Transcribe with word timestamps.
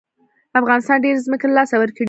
افغانستان 0.59 0.97
ډېرې 1.03 1.19
ځمکې 1.27 1.45
له 1.47 1.55
لاسه 1.57 1.75
ورکړې. 1.77 1.99